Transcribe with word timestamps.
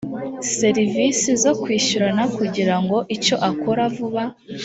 serivisi 0.57 1.29
zo 1.43 1.51
kwishyurana 1.61 2.23
kugira 2.35 2.73
icyo 3.15 3.35
akora 3.49 3.83
vuba 3.95 4.23